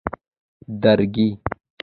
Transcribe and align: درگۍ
درگۍ 0.83 1.29